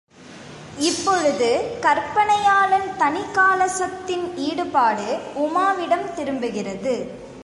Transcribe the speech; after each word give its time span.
இப்பொழுது 0.77 1.79
கற்பனையாளன் 1.81 2.87
தணிகாசலத்தின் 2.99 4.35
ஈடுபாடு 4.35 5.19
உமாவிடம் 5.35 6.13
திரும்புகிறது. 6.13 6.95